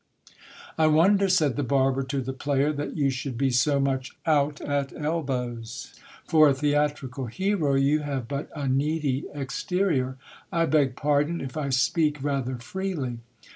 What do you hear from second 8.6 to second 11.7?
needy exterior! I beg pardon if I